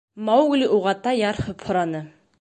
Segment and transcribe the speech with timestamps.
[0.29, 2.07] Маугли уғата ярһып һораны: